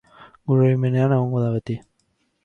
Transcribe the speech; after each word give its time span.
Gure 0.51 0.61
oroimenean 0.67 1.13
egongo 1.17 1.41
da 1.43 1.51
beti. 1.57 1.75